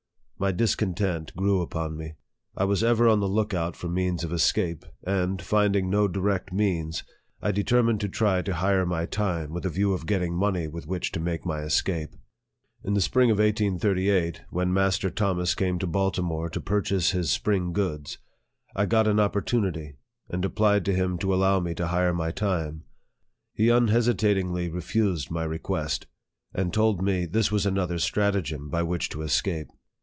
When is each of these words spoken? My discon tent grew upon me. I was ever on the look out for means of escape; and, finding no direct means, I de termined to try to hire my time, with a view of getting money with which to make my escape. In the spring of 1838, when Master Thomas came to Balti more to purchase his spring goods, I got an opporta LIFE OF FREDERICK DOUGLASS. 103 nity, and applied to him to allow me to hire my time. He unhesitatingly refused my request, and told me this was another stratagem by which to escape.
My 0.41 0.51
discon 0.51 0.95
tent 0.95 1.35
grew 1.35 1.61
upon 1.61 1.95
me. 1.97 2.13
I 2.57 2.63
was 2.63 2.83
ever 2.83 3.07
on 3.07 3.19
the 3.19 3.27
look 3.29 3.53
out 3.53 3.75
for 3.75 3.87
means 3.87 4.23
of 4.23 4.33
escape; 4.33 4.83
and, 5.05 5.39
finding 5.39 5.87
no 5.87 6.07
direct 6.07 6.51
means, 6.51 7.03
I 7.43 7.51
de 7.51 7.63
termined 7.63 7.99
to 7.99 8.09
try 8.09 8.41
to 8.41 8.55
hire 8.55 8.83
my 8.83 9.05
time, 9.05 9.53
with 9.53 9.67
a 9.67 9.69
view 9.69 9.93
of 9.93 10.07
getting 10.07 10.33
money 10.35 10.67
with 10.67 10.87
which 10.87 11.11
to 11.11 11.19
make 11.19 11.45
my 11.45 11.61
escape. 11.61 12.15
In 12.83 12.95
the 12.95 13.01
spring 13.01 13.29
of 13.29 13.37
1838, 13.37 14.41
when 14.49 14.73
Master 14.73 15.11
Thomas 15.11 15.53
came 15.53 15.77
to 15.77 15.85
Balti 15.85 16.23
more 16.23 16.49
to 16.49 16.59
purchase 16.59 17.11
his 17.11 17.29
spring 17.29 17.71
goods, 17.71 18.17
I 18.75 18.87
got 18.87 19.05
an 19.07 19.17
opporta 19.17 19.17
LIFE 19.17 19.35
OF 19.35 19.43
FREDERICK 19.43 19.45
DOUGLASS. 19.45 19.83
103 19.91 19.91
nity, 19.91 19.97
and 20.35 20.43
applied 20.45 20.85
to 20.85 20.95
him 20.95 21.17
to 21.19 21.35
allow 21.35 21.59
me 21.59 21.75
to 21.75 21.85
hire 21.89 22.15
my 22.15 22.31
time. 22.31 22.83
He 23.53 23.69
unhesitatingly 23.69 24.71
refused 24.71 25.29
my 25.29 25.43
request, 25.43 26.07
and 26.51 26.73
told 26.73 27.03
me 27.03 27.27
this 27.27 27.51
was 27.51 27.67
another 27.67 27.99
stratagem 27.99 28.69
by 28.69 28.81
which 28.81 29.07
to 29.09 29.21
escape. 29.21 29.67